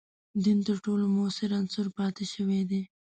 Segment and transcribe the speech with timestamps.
[0.43, 2.81] دین تر ټولو موثر عنصر پاتې شوی دی.